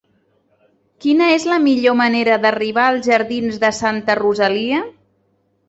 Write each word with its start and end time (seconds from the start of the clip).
Quina 1.05 1.27
és 1.33 1.45
la 1.51 1.59
millor 1.65 1.99
manera 1.99 2.39
d'arribar 2.47 2.87
als 2.95 3.13
jardins 3.13 3.63
de 3.67 3.73
Santa 3.83 4.19
Rosalia? 4.25 4.85